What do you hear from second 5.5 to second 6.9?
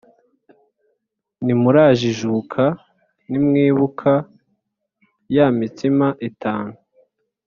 mitsima itanu